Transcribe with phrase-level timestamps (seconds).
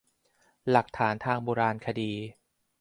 [0.71, 2.13] หลักฐานทางโบราณคดี